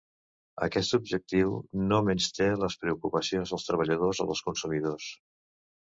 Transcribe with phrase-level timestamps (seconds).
[0.67, 1.51] Aquest objectiu
[1.91, 5.13] no menysté les preocupacions dels treballadors o dels consumidors.